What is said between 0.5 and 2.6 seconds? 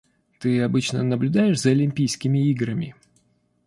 обычно наблюдаешь за Олимпийскими